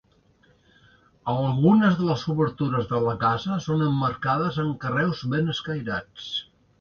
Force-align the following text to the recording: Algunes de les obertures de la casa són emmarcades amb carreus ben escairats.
Algunes 1.33 1.97
de 1.99 2.07
les 2.07 2.23
obertures 2.33 2.89
de 2.93 3.01
la 3.07 3.13
casa 3.25 3.57
són 3.65 3.83
emmarcades 3.89 4.57
amb 4.65 4.73
carreus 4.87 5.23
ben 5.35 5.53
escairats. 5.55 6.31